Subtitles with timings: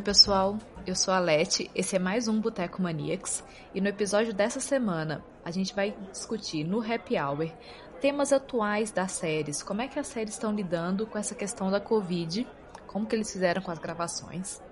[0.00, 0.56] Oi, pessoal.
[0.86, 5.22] Eu sou a Leti, esse é mais um Boteco Maniacs e no episódio dessa semana
[5.44, 7.52] a gente vai discutir no Happy Hour
[8.00, 11.78] temas atuais das séries, como é que as séries estão lidando com essa questão da
[11.78, 12.48] Covid,
[12.86, 14.62] como que eles fizeram com as gravações.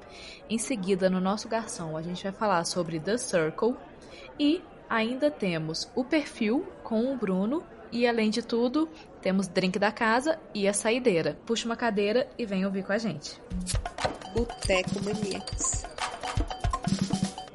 [0.49, 3.77] Em seguida, no nosso garçom, a gente vai falar sobre The Circle
[4.41, 8.89] e ainda temos o perfil com o Bruno e além de tudo,
[9.21, 11.37] temos drink da casa e a saideira.
[11.45, 13.39] Puxa uma cadeira e vem ouvir com a gente.
[14.35, 15.85] Boteco Maníacos.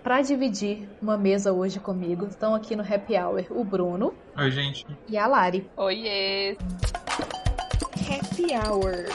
[0.04, 4.14] Para dividir uma mesa hoje comigo, estão aqui no Happy Hour o Bruno.
[4.38, 4.86] Oi, gente.
[5.08, 5.70] E a Lari.
[5.78, 6.58] Oiê.
[8.10, 9.06] Happy Hour.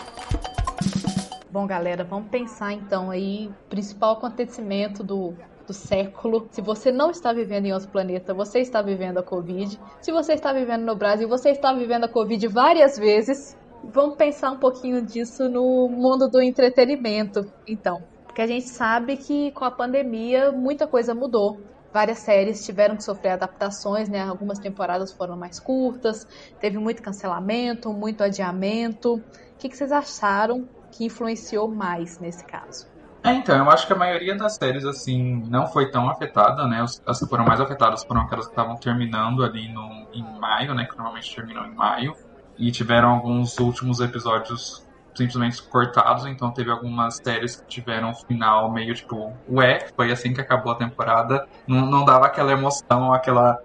[1.51, 5.35] Bom, galera, vamos pensar então aí principal acontecimento do
[5.69, 6.49] do século.
[6.51, 9.79] Se você não está vivendo em outro planeta, você está vivendo a Covid.
[10.01, 13.55] Se você está vivendo no Brasil, você está vivendo a Covid várias vezes.
[13.85, 18.03] Vamos pensar um pouquinho disso no mundo do entretenimento, então.
[18.25, 21.61] Porque a gente sabe que com a pandemia muita coisa mudou.
[21.93, 24.23] Várias séries tiveram que sofrer adaptações, né?
[24.23, 26.27] Algumas temporadas foram mais curtas,
[26.61, 29.15] teve muito cancelamento, muito adiamento.
[29.15, 29.23] O
[29.59, 32.87] que, vocês acharam que influenciou mais nesse caso?
[33.25, 36.85] É, então, eu acho que a maioria das séries, assim, não foi tão afetada, né?
[37.07, 40.85] As que foram mais afetadas foram aquelas que estavam terminando ali no, em maio, né?
[40.85, 42.15] Que normalmente terminam em maio.
[42.59, 48.71] E tiveram alguns últimos episódios simplesmente cortados, então teve algumas séries que tiveram um final
[48.71, 51.47] meio tipo, ué, foi assim que acabou a temporada.
[51.67, 53.59] Não, não dava aquela emoção, aquela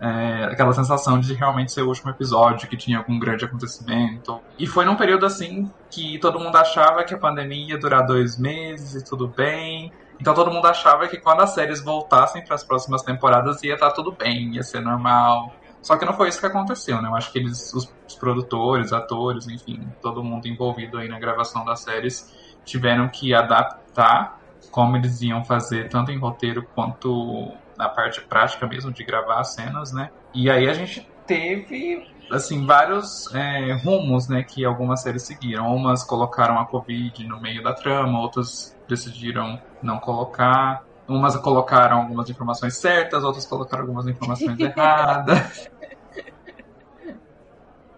[0.00, 4.40] é, aquela sensação de realmente ser o último episódio, que tinha algum grande acontecimento.
[4.58, 8.38] E foi num período assim que todo mundo achava que a pandemia ia durar dois
[8.38, 9.92] meses e tudo bem.
[10.20, 13.88] Então todo mundo achava que quando as séries voltassem para as próximas temporadas ia estar
[13.88, 15.52] tá tudo bem, ia ser normal.
[15.82, 17.08] Só que não foi isso que aconteceu, né?
[17.08, 21.64] Eu acho que eles, os, os produtores, atores, enfim, todo mundo envolvido aí na gravação
[21.64, 24.38] das séries tiveram que adaptar
[24.70, 29.54] como eles iam fazer tanto em roteiro quanto na parte prática mesmo de gravar as
[29.54, 30.10] cenas, né?
[30.34, 35.74] E aí a gente teve assim vários é, rumos, né, que algumas séries seguiram.
[35.74, 40.84] Umas colocaram a Covid no meio da trama, outras decidiram não colocar.
[41.08, 45.70] Umas colocaram algumas informações certas, outras colocaram algumas informações erradas.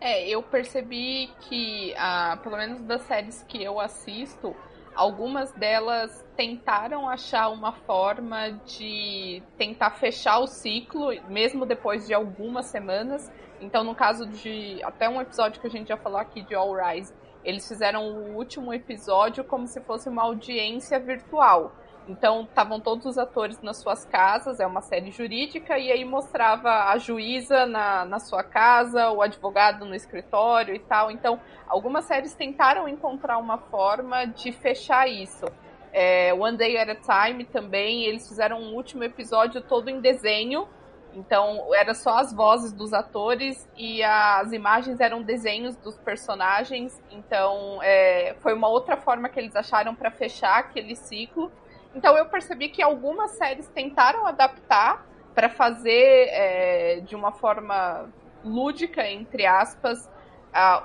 [0.02, 4.56] É, eu percebi que, ah, pelo menos das séries que eu assisto,
[4.94, 12.66] Algumas delas tentaram achar uma forma de tentar fechar o ciclo, mesmo depois de algumas
[12.66, 13.32] semanas.
[13.60, 16.74] Então, no caso de até um episódio que a gente já falou aqui de All
[16.74, 21.72] Rise, eles fizeram o último episódio como se fosse uma audiência virtual.
[22.10, 26.90] Então, estavam todos os atores nas suas casas, é uma série jurídica, e aí mostrava
[26.90, 31.12] a juíza na, na sua casa, o advogado no escritório e tal.
[31.12, 35.46] Então, algumas séries tentaram encontrar uma forma de fechar isso.
[35.92, 40.66] É, One Day at a Time também, eles fizeram um último episódio todo em desenho.
[41.14, 47.00] Então, era só as vozes dos atores e as imagens eram desenhos dos personagens.
[47.08, 51.52] Então, é, foi uma outra forma que eles acharam para fechar aquele ciclo.
[51.94, 58.08] Então eu percebi que algumas séries tentaram adaptar para fazer é, de uma forma
[58.44, 60.08] lúdica, entre aspas,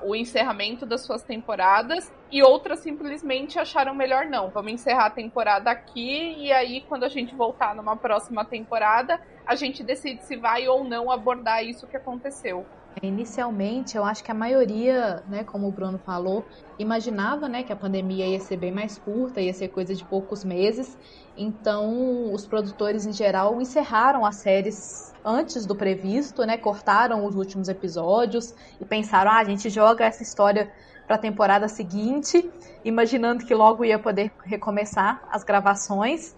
[0.03, 4.49] o encerramento das suas temporadas e outras simplesmente acharam melhor não.
[4.49, 9.55] Vamos encerrar a temporada aqui e aí quando a gente voltar numa próxima temporada, a
[9.55, 12.65] gente decide se vai ou não abordar isso que aconteceu.
[13.01, 16.47] Inicialmente, eu acho que a maioria, né, como o Bruno falou,
[16.79, 20.45] imaginava, né, que a pandemia ia ser bem mais curta, ia ser coisa de poucos
[20.45, 20.97] meses.
[21.35, 27.67] Então, os produtores em geral encerraram as séries antes do previsto, né, cortaram os últimos
[27.67, 30.71] episódios e pensaram, ah, a gente joga essa história
[31.05, 32.49] para a temporada seguinte,
[32.83, 36.33] imaginando que logo ia poder recomeçar as gravações.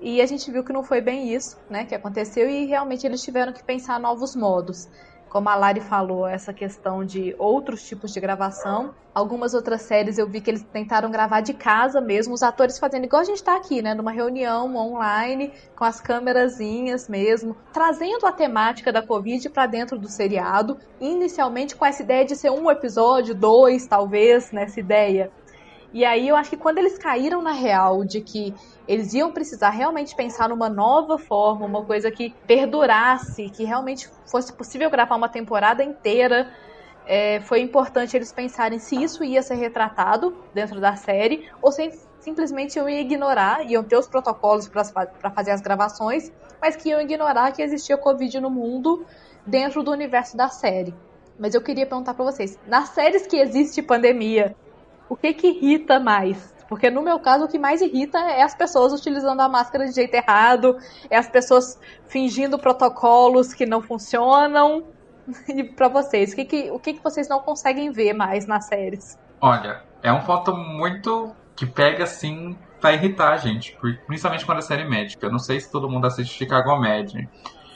[0.00, 3.20] E a gente viu que não foi bem isso, né, que aconteceu e realmente eles
[3.20, 4.88] tiveram que pensar novos modos
[5.28, 8.94] como a Lari falou, essa questão de outros tipos de gravação.
[9.14, 13.04] Algumas outras séries eu vi que eles tentaram gravar de casa mesmo, os atores fazendo
[13.04, 13.92] igual a gente está aqui, né?
[13.94, 20.08] Numa reunião online, com as câmerazinhas mesmo, trazendo a temática da Covid para dentro do
[20.08, 20.78] seriado.
[21.00, 25.30] Inicialmente com essa ideia de ser um episódio, dois, talvez, nessa ideia.
[25.92, 28.54] E aí eu acho que quando eles caíram na real de que
[28.86, 34.52] eles iam precisar realmente pensar numa nova forma, uma coisa que perdurasse, que realmente fosse
[34.52, 36.52] possível gravar uma temporada inteira.
[37.06, 41.90] É, foi importante eles pensarem se isso ia ser retratado dentro da série ou se
[42.20, 46.30] simplesmente iam ignorar, iam ter os protocolos para fazer as gravações,
[46.60, 49.06] mas que iam ignorar que existia Covid no mundo
[49.46, 50.94] dentro do universo da série.
[51.38, 54.54] Mas eu queria perguntar para vocês, nas séries que existe pandemia,
[55.08, 56.54] o que que irrita mais?
[56.68, 59.92] Porque no meu caso, o que mais irrita é as pessoas utilizando a máscara de
[59.92, 60.76] jeito errado,
[61.08, 64.84] é as pessoas fingindo protocolos que não funcionam.
[65.46, 68.64] E pra vocês, o que, que, o que, que vocês não conseguem ver mais nas
[68.64, 69.18] séries?
[69.38, 73.76] Olha, é um ponto muito que pega assim pra irritar a gente,
[74.06, 75.26] principalmente quando é série médica.
[75.26, 77.28] Eu não sei se todo mundo assiste Chicago Med.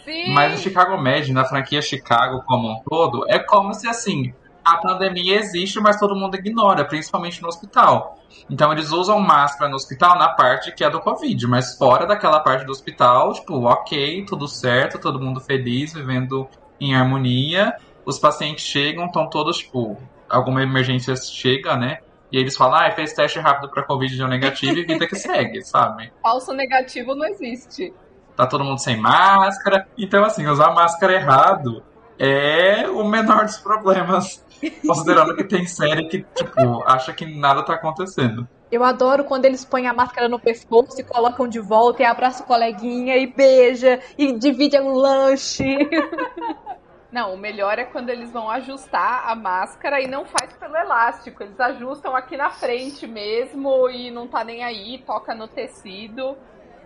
[0.05, 0.33] Sim.
[0.33, 4.33] Mas o Chicago Med, na franquia Chicago como um todo, é como se assim,
[4.65, 8.19] a pandemia existe, mas todo mundo ignora, principalmente no hospital.
[8.51, 12.41] Então eles usam máscara no hospital na parte que é do Covid, mas fora daquela
[12.41, 16.49] parte do hospital, tipo, ok, tudo certo, todo mundo feliz, vivendo
[16.81, 17.75] em harmonia.
[18.05, 19.97] Os pacientes chegam, estão todos, tipo,
[20.29, 21.99] alguma emergência chega, né?
[22.33, 25.61] E eles falam, ah, fez teste rápido pra Covid, deu negativo e vida que segue,
[25.67, 26.11] sabe?
[26.23, 27.93] Falso negativo não existe.
[28.35, 29.87] Tá todo mundo sem máscara.
[29.99, 31.83] Então, assim, usar máscara errado
[32.19, 34.42] é o menor dos problemas.
[34.87, 38.47] Considerando que tem série que, tipo, acha que nada tá acontecendo.
[38.71, 42.43] Eu adoro quando eles põem a máscara no pescoço e colocam de volta e abraça
[42.43, 45.77] o coleguinha e beija e divide um lanche.
[47.13, 51.43] Não, o melhor é quando eles vão ajustar a máscara e não faz pelo elástico.
[51.43, 56.35] Eles ajustam aqui na frente mesmo e não tá nem aí, toca no tecido.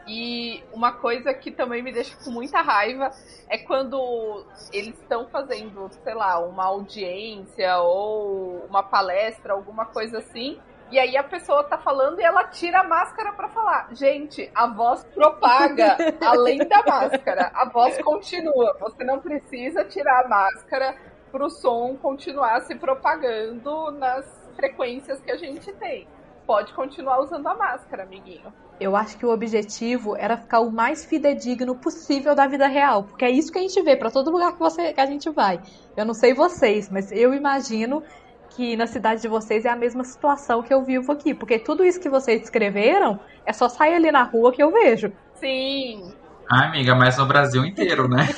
[0.07, 3.11] E uma coisa que também me deixa com muita raiva
[3.49, 10.61] é quando eles estão fazendo, sei lá, uma audiência ou uma palestra, alguma coisa assim.
[10.89, 13.89] E aí a pessoa tá falando e ela tira a máscara para falar.
[13.93, 17.51] Gente, a voz propaga além da máscara.
[17.53, 18.77] A voz continua.
[18.79, 20.97] Você não precisa tirar a máscara
[21.33, 24.25] pro som continuar se propagando nas
[24.55, 26.07] frequências que a gente tem.
[26.47, 28.53] Pode continuar usando a máscara, amiguinho.
[28.79, 33.25] Eu acho que o objetivo era ficar o mais fidedigno possível da vida real, porque
[33.25, 35.61] é isso que a gente vê para todo lugar que, você, que a gente vai.
[35.97, 38.03] Eu não sei vocês, mas eu imagino
[38.51, 41.85] que na cidade de vocês é a mesma situação que eu vivo aqui, porque tudo
[41.85, 45.11] isso que vocês descreveram é só sair ali na rua que eu vejo.
[45.35, 46.13] Sim.
[46.51, 48.29] Ah, amiga, mas no Brasil inteiro, né?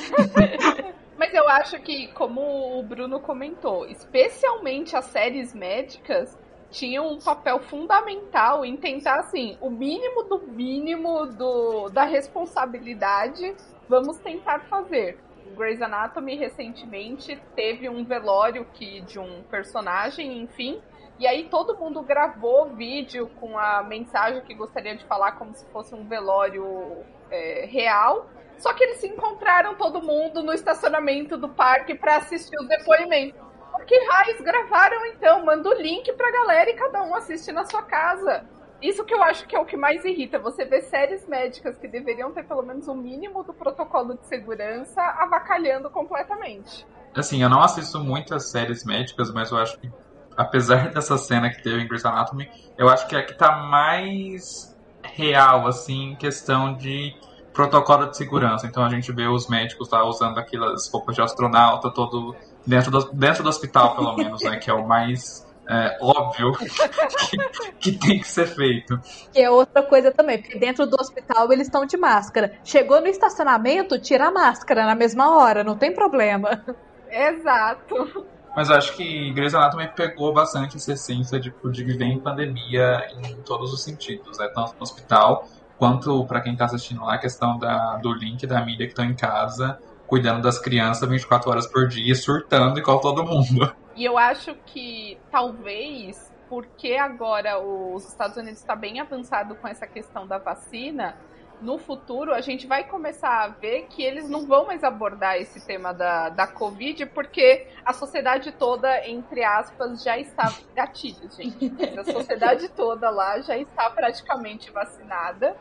[1.17, 6.37] mas eu acho que, como o Bruno comentou, especialmente as séries médicas
[6.71, 13.55] tinham um papel fundamental em tentar, assim, o mínimo do mínimo do, da responsabilidade
[13.87, 15.17] vamos tentar fazer.
[15.55, 20.79] Grey's Anatomy recentemente teve um velório que de um personagem, enfim,
[21.19, 25.65] e aí todo mundo gravou vídeo com a mensagem que gostaria de falar como se
[25.65, 28.29] fosse um velório é, real.
[28.57, 33.48] Só que eles se encontraram todo mundo no estacionamento do parque para assistir o depoimento.
[33.79, 35.45] Por que raios gravaram então?
[35.45, 38.43] Manda o link pra galera e cada um assiste na sua casa.
[38.81, 40.37] Isso que eu acho que é o que mais irrita.
[40.37, 44.25] Você vê séries médicas que deveriam ter pelo menos o um mínimo do protocolo de
[44.27, 46.85] segurança avacalhando completamente.
[47.15, 49.89] Assim, eu não assisto muitas séries médicas, mas eu acho que,
[50.35, 53.55] apesar dessa cena que teve em Grey's Anatomy, eu acho que é a que tá
[53.55, 57.15] mais real, assim, em questão de
[57.53, 58.67] protocolo de segurança.
[58.67, 62.35] Então a gente vê os médicos lá usando aquelas roupas de astronauta, todo
[62.65, 64.57] dentro do, dentro do hospital, pelo menos, né?
[64.57, 66.53] Que é o mais é, óbvio
[67.29, 67.37] que,
[67.79, 68.99] que, tem que ser feito.
[69.31, 72.53] Que é outra coisa também, porque dentro do hospital eles estão de máscara.
[72.63, 76.63] Chegou no estacionamento, tira a máscara na mesma hora, não tem problema.
[77.09, 78.25] Exato.
[78.55, 83.35] Mas acho que Grey's Anatomy pegou bastante essa essência de, de viver em pandemia em
[83.43, 84.49] todos os sentidos, né?
[84.53, 85.47] Tanto no hospital,
[85.79, 89.05] quanto para quem está assistindo lá, a questão da, do link da mídia que estão
[89.05, 93.73] em casa, cuidando das crianças 24 horas por dia, surtando igual todo mundo.
[93.95, 99.85] E eu acho que talvez porque agora os Estados Unidos está bem avançado com essa
[99.85, 101.15] questão da vacina,
[101.61, 105.65] no futuro a gente vai começar a ver que eles não vão mais abordar esse
[105.65, 111.71] tema da, da Covid, porque a sociedade toda, entre aspas, já está gatilhos, gente.
[111.97, 115.55] a sociedade toda lá já está praticamente vacinada.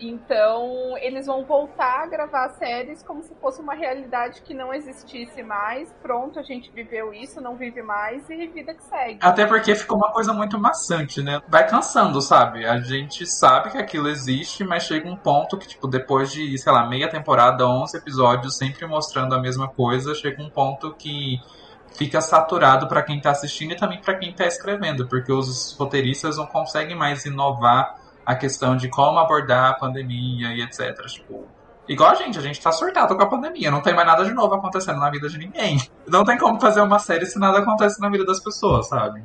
[0.00, 5.42] Então, eles vão voltar a gravar séries como se fosse uma realidade que não existisse
[5.42, 5.92] mais.
[6.02, 9.18] Pronto, a gente viveu isso, não vive mais e vida que segue.
[9.20, 11.40] Até porque ficou uma coisa muito maçante, né?
[11.48, 12.64] Vai cansando, sabe?
[12.66, 16.72] A gente sabe que aquilo existe, mas chega um ponto que, tipo, depois de, sei
[16.72, 21.40] lá, meia temporada, 11 episódios, sempre mostrando a mesma coisa, chega um ponto que
[21.96, 26.36] fica saturado para quem tá assistindo e também para quem tá escrevendo, porque os roteiristas
[26.38, 30.94] não conseguem mais inovar a questão de como abordar a pandemia e etc.
[31.06, 31.46] Tipo,
[31.88, 34.32] igual a gente, a gente tá surtado com a pandemia, não tem mais nada de
[34.32, 35.80] novo acontecendo na vida de ninguém.
[36.06, 39.22] Não tem como fazer uma série se nada acontece na vida das pessoas, sabe?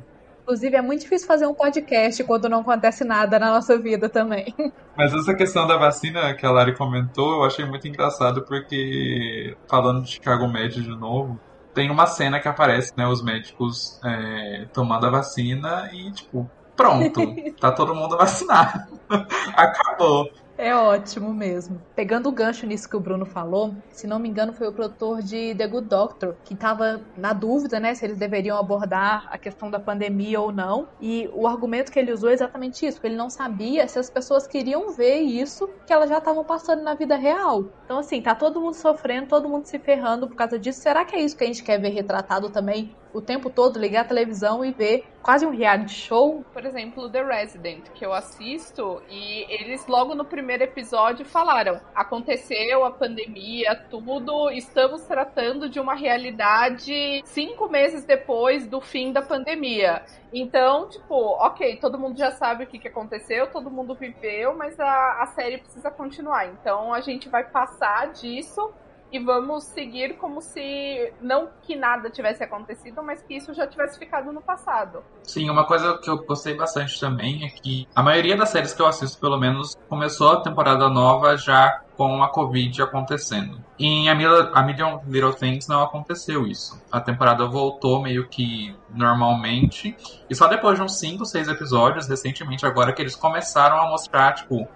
[0.48, 4.54] Inclusive, é muito difícil fazer um podcast quando não acontece nada na nossa vida também.
[4.96, 10.02] Mas essa questão da vacina que a Lari comentou, eu achei muito engraçado porque, falando
[10.02, 11.38] de Chicago Med de novo,
[11.74, 17.20] tem uma cena que aparece, né, os médicos é, tomando a vacina e, tipo, Pronto,
[17.60, 18.86] tá todo mundo vacinado.
[19.56, 20.30] Acabou.
[20.56, 21.80] É ótimo mesmo.
[21.94, 25.22] Pegando o gancho nisso que o Bruno falou, se não me engano, foi o produtor
[25.22, 29.70] de The Good Doctor que estava na dúvida, né, se eles deveriam abordar a questão
[29.70, 30.88] da pandemia ou não.
[31.00, 34.48] E o argumento que ele usou é exatamente isso, ele não sabia se as pessoas
[34.48, 37.66] queriam ver isso que elas já estavam passando na vida real.
[37.84, 40.80] Então, assim, tá todo mundo sofrendo, todo mundo se ferrando por causa disso.
[40.80, 44.02] Será que é isso que a gente quer ver retratado também o tempo todo, ligar
[44.02, 46.44] a televisão e ver quase um reality show.
[46.52, 52.84] Por exemplo, The Resident, que eu assisto, e eles logo no primeiro episódio falaram: aconteceu
[52.84, 60.02] a pandemia, tudo, estamos tratando de uma realidade cinco meses depois do fim da pandemia.
[60.32, 64.78] Então, tipo, ok, todo mundo já sabe o que, que aconteceu, todo mundo viveu, mas
[64.78, 66.46] a, a série precisa continuar.
[66.48, 68.72] Então a gente vai passar disso
[69.10, 73.98] e vamos seguir como se não que nada tivesse acontecido, mas que isso já tivesse
[73.98, 75.02] ficado no passado.
[75.22, 78.82] Sim, uma coisa que eu gostei bastante também é que a maioria das séries que
[78.82, 83.60] eu assisto, pelo menos, começou a temporada nova já com a Covid acontecendo.
[83.78, 86.80] Em A Million Little Things não aconteceu isso.
[86.92, 89.96] A temporada voltou meio que normalmente.
[90.30, 94.34] E só depois de uns 5, 6 episódios, recentemente agora, que eles começaram a mostrar,
[94.34, 94.68] tipo,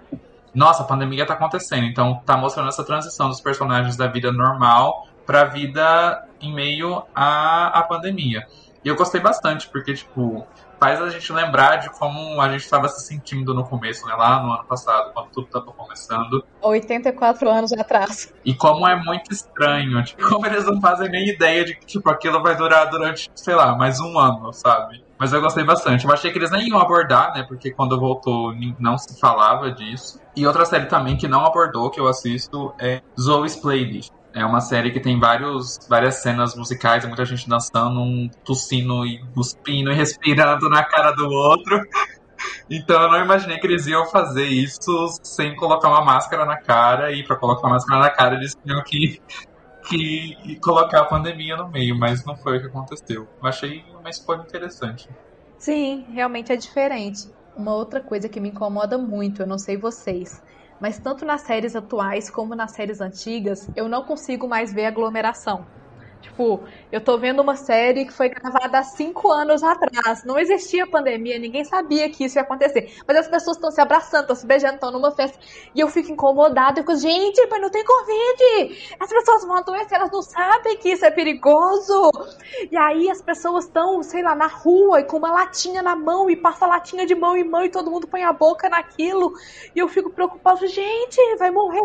[0.53, 5.07] nossa, a pandemia tá acontecendo, então tá mostrando essa transição dos personagens da vida normal
[5.25, 8.45] pra vida em meio à, à pandemia.
[8.83, 10.45] E eu gostei bastante, porque, tipo,
[10.77, 14.13] faz a gente lembrar de como a gente estava se sentindo no começo, né?
[14.13, 16.43] Lá no ano passado, quando tudo estava começando.
[16.61, 18.33] 84 anos atrás.
[18.43, 22.09] E como é muito estranho, tipo, como eles não fazem nem ideia de que, tipo,
[22.09, 25.01] aquilo vai durar durante, sei lá, mais um ano, sabe?
[25.17, 26.03] Mas eu gostei bastante.
[26.03, 27.45] Eu achei que eles nem iam abordar, né?
[27.47, 30.19] Porque quando voltou não se falava disso.
[30.35, 34.11] E outra série também que não abordou, que eu assisto, é Zoe's Playlist.
[34.33, 39.23] É uma série que tem vários, várias cenas musicais, muita gente dançando, um tossindo e
[39.35, 41.81] cuspindo e respirando na cara do outro.
[42.69, 47.11] Então eu não imaginei que eles iam fazer isso sem colocar uma máscara na cara.
[47.11, 49.21] E para colocar uma máscara na cara, eles tinham que,
[49.87, 53.29] que colocar a pandemia no meio, mas não foi o que aconteceu.
[53.41, 55.07] Eu achei uma escolha interessante.
[55.57, 57.29] Sim, realmente é diferente.
[57.55, 60.41] Uma outra coisa que me incomoda muito, eu não sei vocês,
[60.79, 65.67] mas tanto nas séries atuais como nas séries antigas, eu não consigo mais ver aglomeração.
[66.23, 70.23] Tipo, eu tô vendo uma série que foi gravada há cinco anos atrás.
[70.23, 72.95] Não existia pandemia, ninguém sabia que isso ia acontecer.
[73.05, 75.37] Mas as pessoas estão se abraçando, estão se beijando, estão numa festa.
[75.75, 76.79] E eu fico incomodada.
[76.79, 78.95] Eu fico, gente, mas não tem Covid!
[78.99, 82.09] As pessoas vão adoecer, elas não sabem que isso é perigoso.
[82.71, 86.29] E aí as pessoas estão, sei lá, na rua e com uma latinha na mão
[86.29, 89.33] e passa latinha de mão em mão e todo mundo põe a boca naquilo.
[89.75, 91.81] E eu fico preocupada, gente, vai morrer.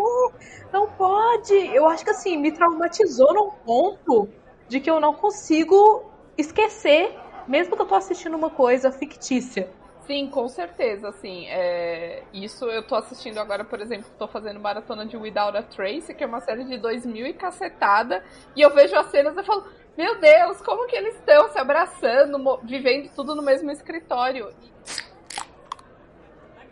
[0.71, 1.53] Não pode.
[1.53, 4.29] Eu acho que assim, me traumatizou num ponto
[4.67, 9.69] de que eu não consigo esquecer, mesmo que eu tô assistindo uma coisa fictícia.
[10.09, 12.23] Sim, com certeza, assim, é...
[12.33, 16.23] isso eu tô assistindo agora, por exemplo, tô fazendo maratona de Without a Trace, que
[16.23, 18.23] é uma série de 2000 e cacetada,
[18.55, 22.59] e eu vejo as cenas e falo, meu Deus, como que eles estão se abraçando,
[22.63, 24.51] vivendo tudo no mesmo escritório.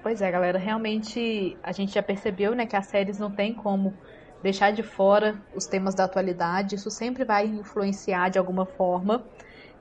[0.02, 3.94] Pois é, galera, realmente a gente já percebeu, né, que as séries não tem como
[4.42, 9.26] deixar de fora os temas da atualidade, isso sempre vai influenciar de alguma forma,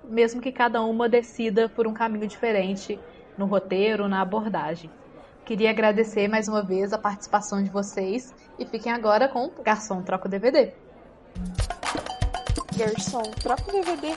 [0.03, 2.99] mesmo que cada uma decida por um caminho diferente
[3.37, 4.91] no roteiro, na abordagem.
[5.45, 10.27] Queria agradecer mais uma vez a participação de vocês e fiquem agora com Garçom Troca
[10.27, 10.73] o DVD.
[12.77, 14.09] Garçom Troca o DVD.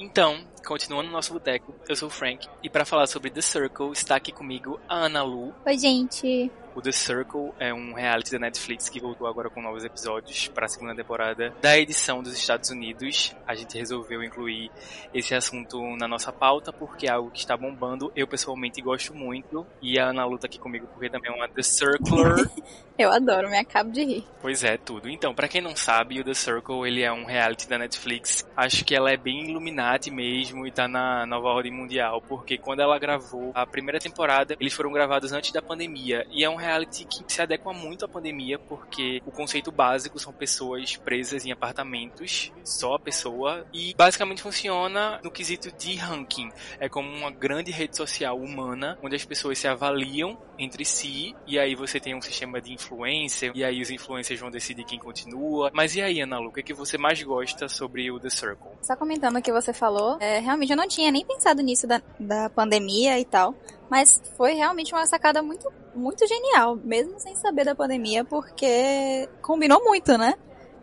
[0.00, 3.92] Então, continuando no nosso boteco, eu sou o Frank e para falar sobre The Circle
[3.92, 5.54] está aqui comigo a Ana Lu.
[5.64, 6.50] Oi, gente.
[6.74, 10.66] O The Circle é um reality da Netflix que voltou agora com novos episódios para
[10.66, 13.32] a segunda temporada da edição dos Estados Unidos.
[13.46, 14.72] A gente resolveu incluir
[15.14, 18.10] esse assunto na nossa pauta porque é algo que está bombando.
[18.16, 21.62] Eu pessoalmente gosto muito e a Ana luta aqui comigo porque também é uma The
[21.62, 22.50] Circler.
[22.96, 24.24] Eu adoro, me acabo de rir.
[24.40, 25.08] Pois é, tudo.
[25.08, 28.46] Então, para quem não sabe, o The Circle ele é um reality da Netflix.
[28.56, 32.80] Acho que ela é bem Illuminati mesmo e tá na nova ordem mundial, porque quando
[32.80, 37.04] ela gravou a primeira temporada, eles foram gravados antes da pandemia e é um reality
[37.04, 42.52] que se adequa muito à pandemia, porque o conceito básico são pessoas presas em apartamentos,
[42.64, 46.50] só a pessoa, e basicamente funciona no quesito de ranking.
[46.78, 51.58] É como uma grande rede social humana, onde as pessoas se avaliam entre si, e
[51.58, 55.70] aí você tem um sistema de influência, e aí os influencers vão decidir quem continua.
[55.74, 58.30] Mas e aí, Ana Lu, o que, é que você mais gosta sobre o The
[58.30, 58.70] Circle?
[58.82, 62.00] Só comentando o que você falou, é, realmente eu não tinha nem pensado nisso da,
[62.18, 63.54] da pandemia e tal,
[63.90, 69.82] mas foi realmente uma sacada muito, muito genial, mesmo sem saber da pandemia, porque combinou
[69.84, 70.34] muito, né?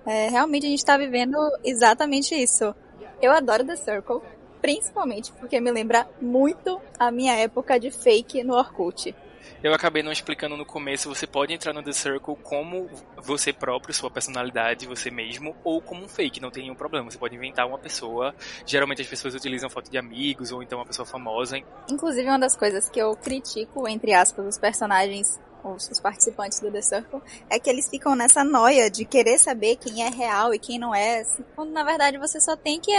[0.06, 2.74] É, realmente a gente tá vivendo exatamente isso.
[3.22, 4.22] Eu adoro The Circle.
[4.62, 9.16] Principalmente porque me lembra muito a minha época de fake no Orkut.
[9.64, 13.94] Eu acabei não explicando no começo, você pode entrar no The Circle como você próprio,
[13.94, 17.10] sua personalidade, você mesmo, ou como um fake, não tem nenhum problema.
[17.10, 18.34] Você pode inventar uma pessoa.
[18.66, 21.58] Geralmente as pessoas utilizam foto de amigos ou então uma pessoa famosa.
[21.90, 26.82] Inclusive, uma das coisas que eu critico, entre aspas, os personagens os, participantes do The
[26.82, 30.80] Circle, é que eles ficam nessa noia de querer saber quem é real e quem
[30.80, 31.24] não é,
[31.56, 32.92] quando na verdade você só tem que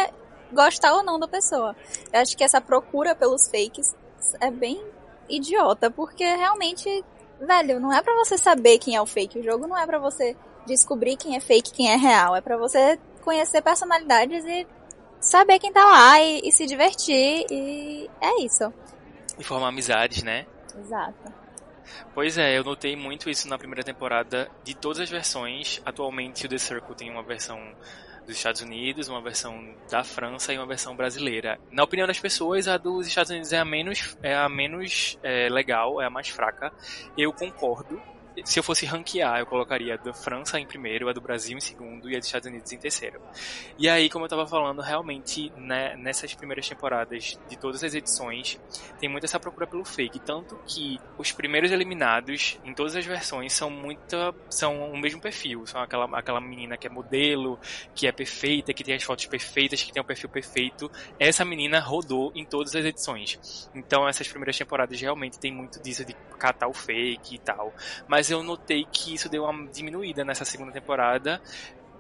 [0.53, 1.75] gostar ou não da pessoa.
[2.13, 3.95] Eu acho que essa procura pelos fakes
[4.41, 4.83] é bem
[5.29, 7.05] idiota, porque realmente,
[7.41, 9.39] velho, não é para você saber quem é o fake.
[9.39, 10.37] O jogo não é para você
[10.67, 12.37] descobrir quem é fake e quem é real.
[12.37, 14.67] É para você conhecer personalidades e
[15.21, 17.47] saber quem tá lá e, e, se divertir.
[17.51, 18.73] E é isso.
[19.39, 20.47] E formar amizades, né?
[20.79, 21.33] Exato.
[22.15, 25.81] Pois é, eu notei muito isso na primeira temporada de todas as versões.
[25.85, 27.59] Atualmente o The Circle tem uma versão
[28.33, 31.59] dos Estados Unidos, uma versão da França e uma versão brasileira.
[31.71, 35.49] Na opinião das pessoas, a dos Estados Unidos é a menos, é a menos é,
[35.49, 36.73] legal, é a mais fraca.
[37.17, 38.01] Eu concordo,
[38.45, 41.61] se eu fosse ranquear, eu colocaria a da França em primeiro, a do Brasil em
[41.61, 43.21] segundo e a dos Estados Unidos em terceiro.
[43.79, 48.61] E aí, como eu estava falando, realmente, né, nessas primeiras temporadas de todas as edições,
[48.99, 50.21] tem muito essa procura pelo fake.
[50.21, 54.35] Tanto que os primeiros eliminados, em todas as versões, são muita.
[54.49, 55.67] são o mesmo perfil.
[55.67, 57.59] São aquela, aquela menina que é modelo,
[57.95, 60.91] que é perfeita, que tem as fotos perfeitas, que tem o perfil perfeito.
[61.19, 63.69] Essa menina rodou em todas as edições.
[63.75, 67.73] Então, essas primeiras temporadas realmente tem muito disso de catar o fake e tal.
[68.09, 71.43] Mas mas eu notei que isso deu uma diminuída nessa segunda temporada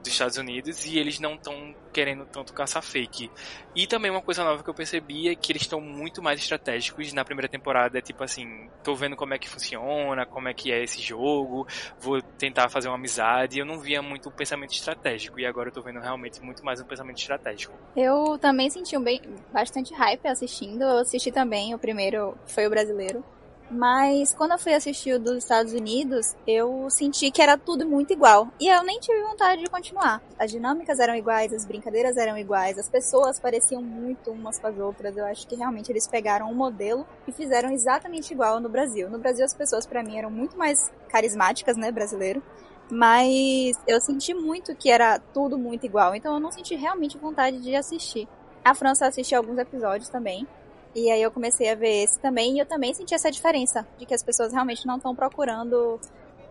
[0.00, 3.28] dos Estados Unidos e eles não estão querendo tanto caçar fake.
[3.74, 7.12] E também uma coisa nova que eu percebi é que eles estão muito mais estratégicos.
[7.12, 10.70] Na primeira temporada é tipo assim, tô vendo como é que funciona, como é que
[10.70, 11.66] é esse jogo,
[11.98, 13.58] vou tentar fazer uma amizade.
[13.58, 16.80] Eu não via muito um pensamento estratégico e agora eu tô vendo realmente muito mais
[16.80, 17.74] um pensamento estratégico.
[17.96, 19.20] Eu também senti um bem,
[19.52, 20.82] bastante hype assistindo.
[20.82, 23.24] Eu assisti também, o primeiro foi o brasileiro.
[23.72, 28.12] Mas quando eu fui assistir o dos Estados Unidos, eu senti que era tudo muito
[28.12, 28.48] igual.
[28.60, 30.20] E eu nem tive vontade de continuar.
[30.38, 34.78] As dinâmicas eram iguais, as brincadeiras eram iguais, as pessoas pareciam muito umas com as
[34.78, 35.16] outras.
[35.16, 39.08] Eu acho que realmente eles pegaram um modelo e fizeram exatamente igual no Brasil.
[39.08, 42.42] No Brasil as pessoas para mim eram muito mais carismáticas, né, brasileiro.
[42.90, 47.58] Mas eu senti muito que era tudo muito igual, então eu não senti realmente vontade
[47.62, 48.28] de assistir.
[48.62, 50.46] A França assistiu alguns episódios também,
[50.94, 54.04] e aí eu comecei a ver esse também e eu também senti essa diferença de
[54.04, 55.98] que as pessoas realmente não estão procurando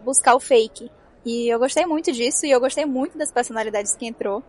[0.04, 0.92] buscar o fake.
[1.24, 4.44] E eu gostei muito disso e eu gostei muito das personalidades que entrou.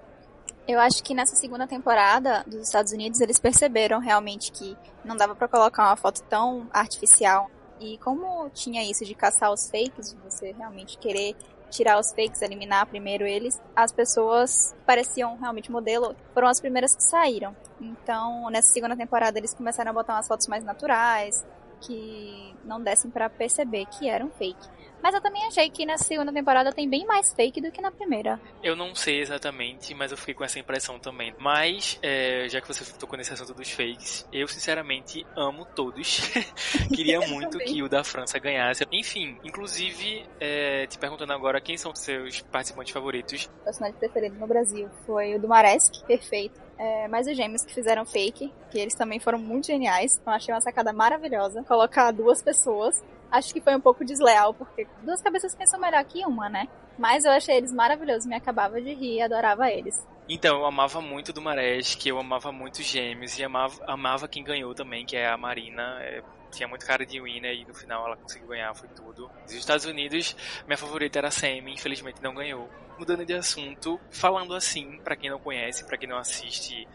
[0.66, 5.34] Eu acho que nessa segunda temporada dos Estados Unidos eles perceberam realmente que não dava
[5.34, 7.50] para colocar uma foto tão artificial.
[7.78, 11.36] E como tinha isso de caçar os fakes, de você realmente querer
[11.72, 17.02] tirar os fakes, eliminar primeiro eles, as pessoas pareciam realmente modelo, foram as primeiras que
[17.02, 17.56] saíram.
[17.80, 21.44] Então, nessa segunda temporada eles começaram a botar umas fotos mais naturais,
[21.80, 24.68] que não dessem para perceber que eram fake.
[25.02, 27.90] Mas eu também achei que na segunda temporada tem bem mais fake do que na
[27.90, 28.40] primeira.
[28.62, 31.34] Eu não sei exatamente, mas eu fiquei com essa impressão também.
[31.38, 36.20] Mas, é, já que você tocou nesse assunto dos fakes, eu sinceramente amo todos.
[36.94, 38.86] Queria muito que o da França ganhasse.
[38.92, 43.50] Enfim, inclusive, é, te perguntando agora quem são os seus participantes favoritos.
[43.62, 46.60] O personagem preferido no Brasil foi o do Maresk, perfeito.
[46.78, 50.20] É, mas os gêmeos que fizeram fake, que eles também foram muito geniais.
[50.24, 51.62] Eu achei uma sacada maravilhosa.
[51.64, 56.24] Colocar duas pessoas acho que foi um pouco desleal, porque duas cabeças pensam melhor que
[56.26, 56.68] uma, né?
[56.98, 60.06] Mas eu achei eles maravilhosos, me acabava de rir e adorava eles.
[60.28, 64.44] Então, eu amava muito do Maresk, eu amava muito os Gêmeos e amava, amava quem
[64.44, 65.98] ganhou também, que é a Marina.
[66.00, 69.30] É, tinha muito cara de winner e no final ela conseguiu ganhar, foi tudo.
[69.44, 72.68] Dos Estados Unidos, minha favorita era a Sammy, infelizmente não ganhou.
[72.98, 76.86] Mudando de assunto, falando assim, para quem não conhece, para quem não assiste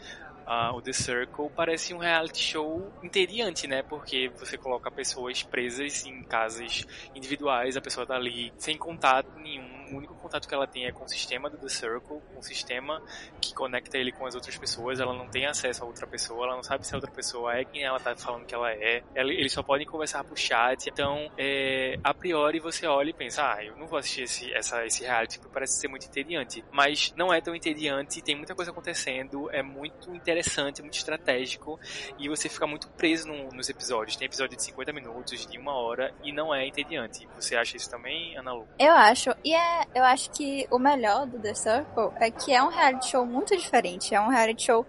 [0.48, 3.84] uh, o The Circle parece um reality show entediante, né?
[3.84, 9.77] Porque você coloca pessoas presas em casas individuais, a pessoa tá ali sem contato nenhum.
[9.92, 13.02] O único contato que ela tem é com o sistema do The Circle, o sistema
[13.42, 15.00] que conecta ele com as outras pessoas.
[15.00, 17.66] Ela não tem acesso a outra pessoa, ela não sabe se a outra pessoa é
[17.66, 19.04] quem ela tá falando que ela é.
[19.16, 20.88] Eles só podem conversar por chat.
[20.88, 24.86] Então, é, a priori, você olha e pensa: ah, eu não vou assistir esse, essa,
[24.86, 26.64] esse reality porque parece ser muito entediante.
[26.72, 31.80] Mas não é tão entediante, tem muita coisa acontecendo, é muito interessante, muito estratégico
[32.20, 34.16] e você fica muito preso no, nos episódios.
[34.16, 37.28] Tem episódio de 50 minutos, de uma hora e não é entediante.
[37.36, 38.68] Você acha isso também, Ana Lu?
[38.80, 39.32] Eu acho.
[39.44, 43.10] E é, eu acho que o melhor do The Circle é que é um reality
[43.10, 44.14] show muito diferente.
[44.14, 44.86] É um reality show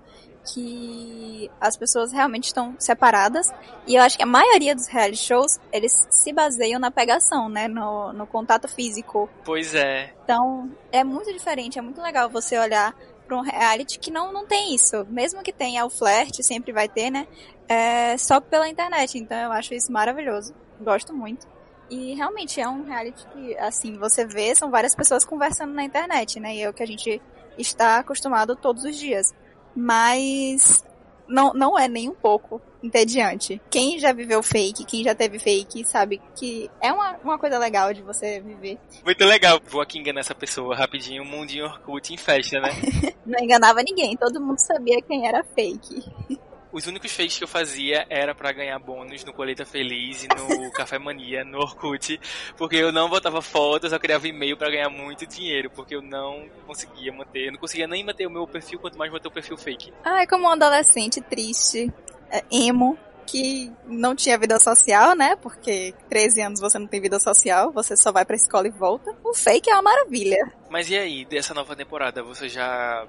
[0.53, 3.53] que as pessoas realmente estão separadas.
[3.87, 7.68] E eu acho que a maioria dos reality shows, eles se baseiam na pegação, né?
[7.68, 9.29] No, no contato físico.
[9.44, 10.12] Pois é.
[10.24, 12.94] Então, é muito diferente, é muito legal você olhar
[13.27, 15.07] pra um reality que não, não tem isso.
[15.11, 17.29] Mesmo que tenha o flerte, sempre vai ter, né?
[17.68, 19.18] É só pela internet.
[19.18, 20.55] Então eu acho isso maravilhoso.
[20.81, 21.46] Gosto muito.
[21.90, 26.38] E realmente é um reality que, assim, você vê, são várias pessoas conversando na internet,
[26.38, 26.55] né?
[26.55, 27.20] E é o que a gente
[27.57, 29.33] está acostumado todos os dias.
[29.74, 30.85] Mas
[31.29, 33.61] não, não é nem um pouco entediante.
[33.70, 37.92] Quem já viveu fake, quem já teve fake, sabe que é uma, uma coisa legal
[37.92, 38.79] de você viver.
[39.05, 39.61] Muito legal.
[39.66, 42.70] Vou aqui enganar essa pessoa rapidinho, mundinho Orkut em festa, né?
[43.27, 46.03] não enganava ninguém, todo mundo sabia quem era fake.
[46.70, 50.70] Os únicos fakes que eu fazia era para ganhar bônus no Colheita Feliz e no
[50.72, 52.20] Café Mania, no Orkut,
[52.57, 56.46] porque eu não botava fotos, eu criava e-mail para ganhar muito dinheiro, porque eu não
[56.66, 59.57] conseguia manter, eu não conseguia nem manter o meu perfil, quanto mais manter o perfil
[59.57, 59.92] fake.
[60.04, 61.90] Ah, é como um adolescente triste,
[62.31, 65.37] é, emo, que não tinha vida social, né?
[65.37, 69.14] Porque 13 anos você não tem vida social, você só vai pra escola e volta.
[69.22, 70.50] O fake é uma maravilha.
[70.70, 73.07] Mas e aí, dessa nova temporada, você já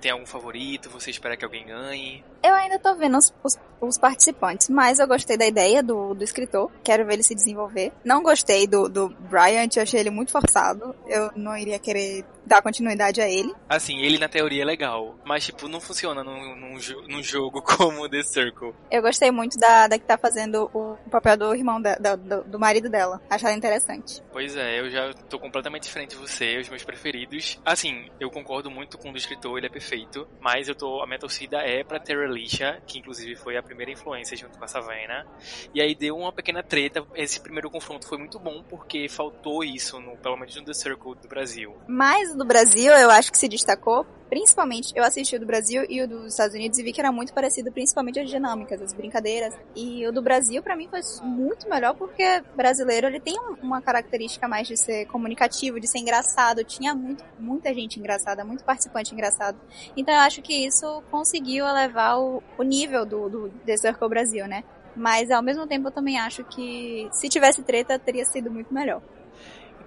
[0.00, 0.90] tem algum favorito?
[0.90, 2.24] Você espera que alguém ganhe?
[2.42, 6.24] Eu ainda tô vendo os, os, os, participantes, mas eu gostei da ideia do, do
[6.24, 6.70] escritor.
[6.82, 7.92] Quero ver ele se desenvolver.
[8.04, 10.94] Não gostei do, do Bryant, eu achei ele muito forçado.
[11.06, 13.54] Eu não iria querer dar continuidade a ele.
[13.68, 18.08] Assim, ele na teoria é legal, mas tipo, não funciona num, num, num jogo como
[18.08, 18.74] The Circle.
[18.90, 22.16] Eu gostei muito da, da que tá fazendo o, o papel do irmão da, da,
[22.16, 23.20] do, do, marido dela.
[23.30, 24.22] Acho ela interessante.
[24.32, 27.60] Pois é, eu já tô completamente diferente de você, os meus preferidos.
[27.64, 31.06] Assim, eu concordo muito com o do escritor, ele é perfeito, mas eu tô, a
[31.06, 34.68] minha torcida é pra Terra Alicia, que inclusive foi a primeira influência junto com a
[34.68, 35.26] Savannah.
[35.74, 37.04] E aí deu uma pequena treta.
[37.14, 41.14] Esse primeiro confronto foi muito bom porque faltou isso, no, pelo menos no The Circle
[41.16, 41.76] do Brasil.
[41.88, 46.00] Mas do Brasil, eu acho que se destacou principalmente, eu assisti o do Brasil e
[46.00, 49.52] o dos Estados Unidos e vi que era muito parecido, principalmente as dinâmicas, as brincadeiras.
[49.74, 54.46] E o do Brasil, para mim, foi muito melhor porque brasileiro, ele tem uma característica
[54.46, 56.62] mais de ser comunicativo, de ser engraçado.
[56.62, 59.58] Tinha muito, muita gente engraçada, muito participante engraçado.
[59.96, 64.46] Então eu acho que isso conseguiu elevar o, o nível do, do The Circle Brasil,
[64.46, 64.62] né?
[64.94, 69.02] Mas ao mesmo tempo eu também acho que se tivesse treta, teria sido muito melhor.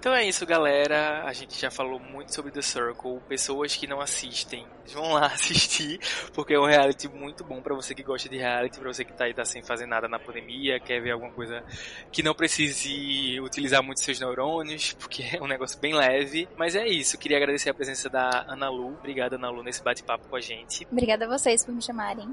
[0.04, 1.24] Então é isso, galera.
[1.24, 3.20] A gente já falou muito sobre The Circle.
[3.26, 5.98] Pessoas que não assistem, vão lá assistir,
[6.34, 9.14] porque é um reality muito bom para você que gosta de reality, para você que
[9.14, 11.64] tá aí tá sem fazer nada na pandemia, quer ver alguma coisa
[12.12, 16.46] que não precise utilizar muito seus neurônios, porque é um negócio bem leve.
[16.54, 17.16] Mas é isso.
[17.16, 18.88] Queria agradecer a presença da Ana Lu.
[18.98, 20.86] Obrigada, Ana Lu, nesse bate-papo com a gente.
[20.92, 22.28] Obrigada a vocês por me chamarem.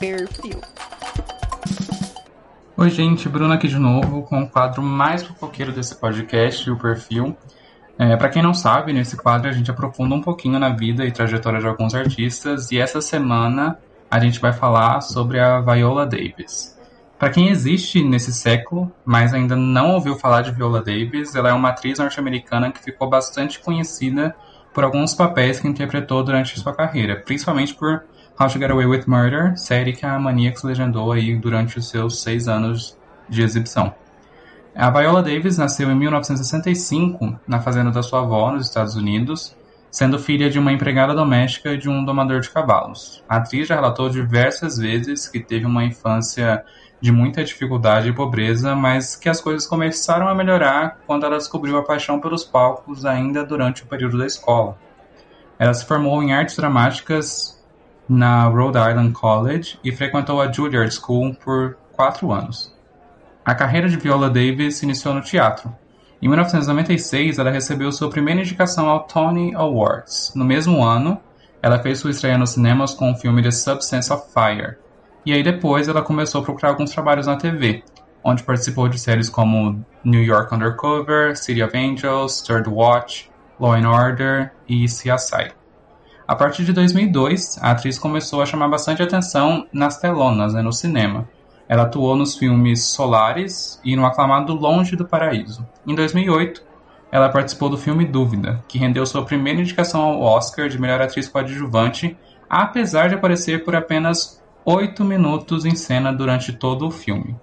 [0.00, 0.58] Perfil.
[2.82, 7.36] Oi, gente, Bruno aqui de novo com o quadro mais fofoqueiro desse podcast, o Perfil.
[7.96, 11.12] É, para quem não sabe, nesse quadro a gente aprofunda um pouquinho na vida e
[11.12, 13.78] trajetória de alguns artistas e essa semana
[14.10, 16.76] a gente vai falar sobre a Viola Davis.
[17.20, 21.52] Para quem existe nesse século, mas ainda não ouviu falar de Viola Davis, ela é
[21.52, 24.34] uma atriz norte-americana que ficou bastante conhecida
[24.74, 28.02] por alguns papéis que interpretou durante sua carreira, principalmente por
[28.40, 32.22] How to Get Away with Murder, série que a Maniacs legendou aí durante os seus
[32.22, 32.96] seis anos
[33.28, 33.94] de exibição.
[34.74, 39.54] A Viola Davis nasceu em 1965 na fazenda da sua avó, nos Estados Unidos,
[39.90, 43.22] sendo filha de uma empregada doméstica e de um domador de cavalos.
[43.28, 46.64] A atriz já relatou diversas vezes que teve uma infância
[47.02, 51.76] de muita dificuldade e pobreza, mas que as coisas começaram a melhorar quando ela descobriu
[51.76, 54.78] a paixão pelos palcos ainda durante o período da escola.
[55.58, 57.61] Ela se formou em artes dramáticas
[58.08, 62.74] na Rhode Island College e frequentou a Juilliard School por quatro anos.
[63.44, 65.74] A carreira de Viola Davis se iniciou no teatro.
[66.20, 70.32] Em 1996, ela recebeu sua primeira indicação ao Tony Awards.
[70.36, 71.20] No mesmo ano,
[71.60, 74.76] ela fez sua estreia nos cinemas com o filme The Substance of Fire.
[75.26, 77.82] E aí depois ela começou a procurar alguns trabalhos na TV,
[78.24, 83.88] onde participou de séries como New York Undercover, City of Angels, Third Watch, Law and
[83.88, 85.61] Order e CSI.
[86.26, 90.72] A partir de 2002, a atriz começou a chamar bastante atenção nas telonas, né, no
[90.72, 91.28] cinema.
[91.68, 95.66] Ela atuou nos filmes Solares e no aclamado Longe do Paraíso.
[95.86, 96.62] Em 2008,
[97.10, 101.28] ela participou do filme Dúvida, que rendeu sua primeira indicação ao Oscar de melhor atriz
[101.28, 102.16] coadjuvante,
[102.48, 107.36] apesar de aparecer por apenas oito minutos em cena durante todo o filme.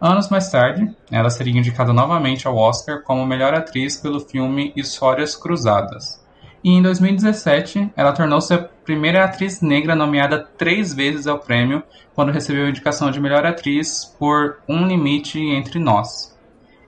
[0.00, 5.34] Anos mais tarde, ela seria indicada novamente ao Oscar como melhor atriz pelo filme Histórias
[5.34, 6.19] Cruzadas,
[6.62, 11.82] e em 2017, ela tornou-se a primeira atriz negra nomeada três vezes ao prêmio
[12.14, 16.38] quando recebeu a indicação de melhor atriz por Um Limite Entre Nós.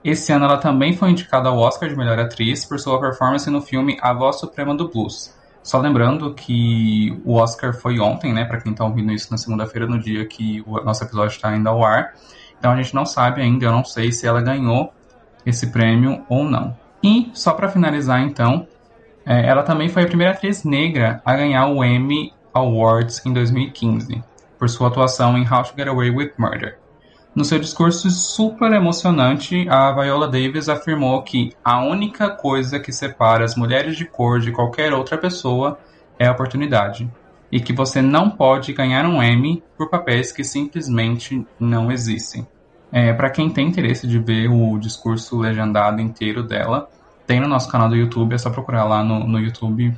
[0.03, 3.61] Esse ano ela também foi indicada ao Oscar de melhor atriz por sua performance no
[3.61, 5.33] filme A Voz Suprema do Blues.
[5.63, 9.87] Só lembrando que o Oscar foi ontem, né, para quem está ouvindo isso na segunda-feira,
[9.87, 12.13] no dia que o nosso episódio está ainda ao ar.
[12.59, 14.93] Então a gente não sabe ainda, eu não sei se ela ganhou
[15.45, 16.77] esse prêmio ou não.
[17.01, 18.67] E só para finalizar então,
[19.25, 24.23] ela também foi a primeira atriz negra a ganhar o Emmy Awards em 2015
[24.59, 26.77] por sua atuação em How to Get Away with Murder.
[27.35, 33.43] No seu discurso super emocionante, a Viola Davis afirmou que a única coisa que separa
[33.43, 35.79] as mulheres de cor de qualquer outra pessoa
[36.19, 37.09] é a oportunidade,
[37.51, 42.47] e que você não pode ganhar um Emmy por papéis que simplesmente não existem.
[42.91, 46.87] É, Para quem tem interesse de ver o discurso legendado inteiro dela,
[47.25, 49.93] tem no nosso canal do YouTube, é só procurar lá no, no YouTube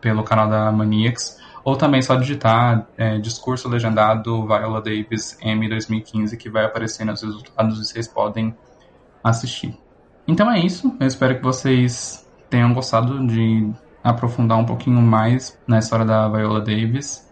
[0.00, 6.36] pelo canal da Maniacs, ou também só digitar é, discurso legendado Viola Davis M 2015
[6.36, 8.54] que vai aparecer nos resultados e vocês podem
[9.22, 9.76] assistir.
[10.26, 13.70] Então é isso, eu espero que vocês tenham gostado de
[14.02, 17.27] aprofundar um pouquinho mais na história da Viola Davis.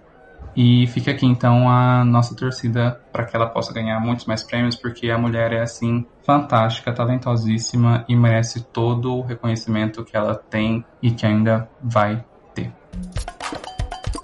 [0.56, 4.74] E fica aqui então a nossa torcida para que ela possa ganhar muitos mais prêmios,
[4.74, 10.82] porque a mulher é assim fantástica, talentosíssima e merece todo o reconhecimento que ela tem
[11.02, 12.72] e que ainda vai ter.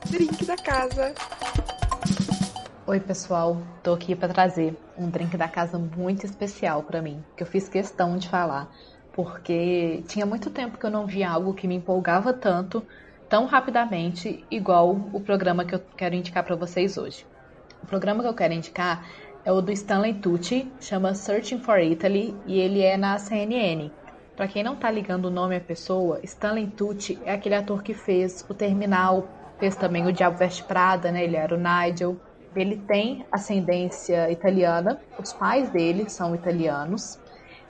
[0.09, 1.15] Drink da casa.
[2.87, 3.63] Oi, pessoal.
[3.83, 7.69] Tô aqui para trazer um drink da casa muito especial para mim, que eu fiz
[7.69, 8.71] questão de falar,
[9.13, 12.83] porque tinha muito tempo que eu não via algo que me empolgava tanto
[13.33, 17.25] tão rapidamente, igual o programa que eu quero indicar para vocês hoje.
[17.83, 19.07] O programa que eu quero indicar
[19.43, 23.91] é o do Stanley Tucci, chama Searching for Italy e ele é na CNN.
[24.37, 27.95] Para quem não tá ligando o nome à pessoa, Stanley Tucci é aquele ator que
[27.95, 29.27] fez o Terminal,
[29.59, 31.25] fez também o Diabo Veste Prada, né?
[31.25, 32.21] Ele era o Nigel.
[32.55, 37.19] Ele tem ascendência italiana, os pais dele são italianos.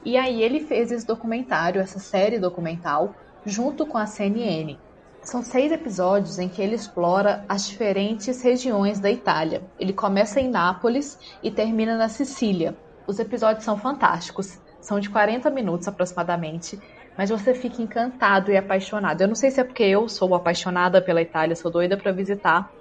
[0.04, 3.14] E aí ele fez esse documentário, essa série documental,
[3.46, 4.76] junto com a CNN.
[5.22, 9.62] São seis episódios em que ele explora as diferentes regiões da Itália.
[9.78, 12.76] Ele começa em Nápoles e termina na Sicília.
[13.06, 16.76] Os episódios são fantásticos, são de 40 minutos aproximadamente,
[17.16, 19.20] mas você fica encantado e apaixonado.
[19.20, 22.72] Eu não sei se é porque eu sou apaixonada pela Itália, sou doida para visitar,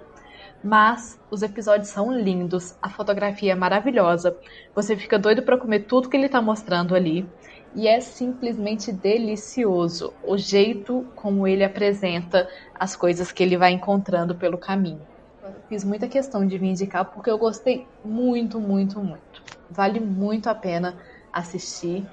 [0.64, 4.36] mas os episódios são lindos, a fotografia é maravilhosa.
[4.74, 7.24] Você fica doido para comer tudo que ele está mostrando ali
[7.74, 14.34] e é simplesmente delicioso o jeito como ele apresenta as coisas que ele vai encontrando
[14.34, 15.00] pelo caminho.
[15.68, 19.42] Fiz muita questão de me indicar porque eu gostei muito, muito, muito.
[19.70, 20.96] Vale muito a pena
[21.32, 22.06] assistir.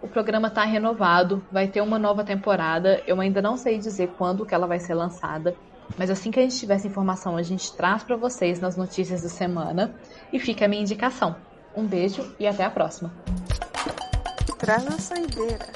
[0.00, 3.02] O programa está renovado, vai ter uma nova temporada.
[3.06, 5.54] Eu ainda não sei dizer quando que ela vai ser lançada,
[5.98, 9.22] mas assim que a gente tiver essa informação, a gente traz para vocês nas notícias
[9.22, 9.94] da semana
[10.32, 11.36] e fica a minha indicação.
[11.76, 13.12] Um beijo e até a próxima.
[14.64, 15.66] Traz a saideira.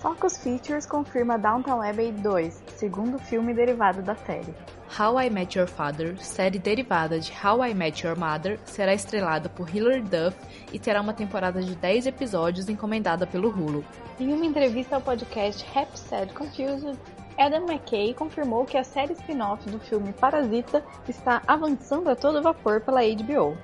[0.00, 4.52] Focus Features confirma Downtown Abbey 2, segundo filme derivado da série.
[4.98, 9.48] How I Met Your Father, série derivada de How I Met Your Mother, será estrelada
[9.48, 10.36] por Hilary Duff
[10.72, 13.84] e terá uma temporada de 10 episódios encomendada pelo Hulu.
[14.18, 16.98] Em uma entrevista ao podcast Happy Sad Confused,
[17.38, 22.80] Adam McKay confirmou que a série spin-off do filme Parasita está avançando a todo vapor
[22.80, 23.56] pela HBO.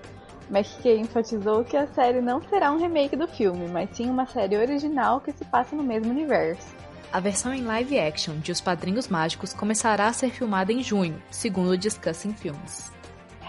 [0.48, 4.56] McKay enfatizou que a série não será um remake do filme, mas sim uma série
[4.56, 6.72] original que se passa no mesmo universo.
[7.12, 11.20] A versão em live action de Os Padrinhos Mágicos começará a ser filmada em junho,
[11.28, 12.92] segundo o Discussing Films.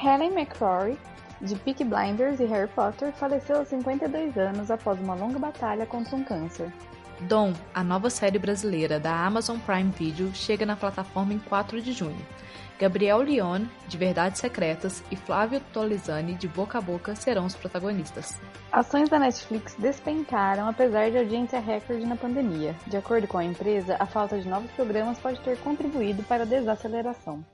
[0.04, 0.98] Helen McCrory,
[1.40, 6.16] de Peaky Blinders e Harry Potter, faleceu aos 52 anos após uma longa batalha contra
[6.16, 6.72] um câncer.
[7.22, 11.94] Dom, a nova série brasileira da Amazon Prime Video, chega na plataforma em 4 de
[11.94, 12.26] junho.
[12.78, 18.36] Gabriel Leone, de Verdades Secretas, e Flávio Tolizani, de Boca a Boca, serão os protagonistas.
[18.70, 22.76] Ações da Netflix despencaram apesar de audiência recorde na pandemia.
[22.86, 26.46] De acordo com a empresa, a falta de novos programas pode ter contribuído para a
[26.46, 27.46] desaceleração.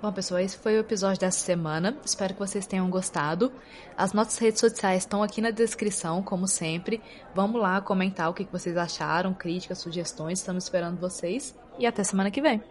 [0.00, 1.96] Bom, pessoal, esse foi o episódio dessa semana.
[2.04, 3.52] Espero que vocês tenham gostado.
[3.96, 7.02] As nossas redes sociais estão aqui na descrição, como sempre.
[7.34, 10.38] Vamos lá comentar o que vocês acharam, críticas, sugestões.
[10.38, 11.52] Estamos esperando vocês.
[11.80, 12.62] E até semana que vem.